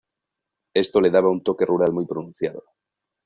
Esto 0.73 0.99
le 0.99 1.11
daba 1.11 1.29
un 1.29 1.43
toque 1.43 1.63
rural 1.63 1.93
muy 1.93 2.07
pronunciado. 2.07 2.63